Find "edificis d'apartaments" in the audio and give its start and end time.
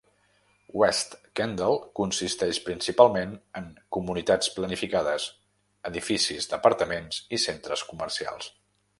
5.93-7.21